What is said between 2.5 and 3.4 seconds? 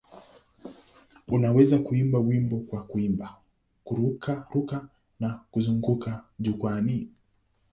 kwa kukimbia,